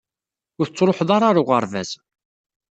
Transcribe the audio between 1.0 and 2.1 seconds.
ara ɣer uɣerbaz.